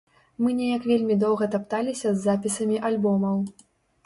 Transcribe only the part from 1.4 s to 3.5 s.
тапталіся з запісамі альбомаў.